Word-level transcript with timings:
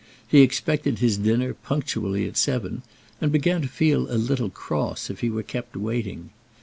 He 0.27 0.41
expected 0.41 0.97
his 0.97 1.19
dinner 1.19 1.53
punctually 1.53 2.27
at 2.27 2.35
seven, 2.35 2.81
and 3.21 3.31
began 3.31 3.61
to 3.61 3.67
feel 3.67 4.09
a 4.11 4.17
little 4.17 4.49
cross 4.49 5.11
if 5.11 5.19
he 5.19 5.29
were 5.29 5.43
kept 5.43 5.77
waiting. 5.77 6.31